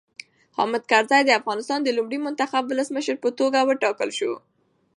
[0.57, 4.31] حامد کرزی د افغانستان د لومړي منتخب ولسمشر په توګه وټاکل شو.